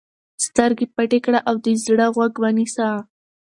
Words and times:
سترګې 0.45 0.85
پټې 0.95 1.19
کړه 1.25 1.39
او 1.49 1.55
د 1.65 1.67
زړه 1.83 2.05
غوږ 2.15 2.33
ونیسه. 2.41 2.89